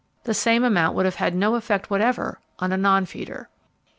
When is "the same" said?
0.23-0.63